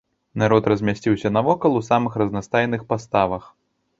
Народ 0.43 0.69
размясціўся 0.71 1.31
навокал 1.35 1.77
у 1.79 1.83
самых 1.89 2.17
разнастайных 2.21 2.81
паставах. 2.95 3.43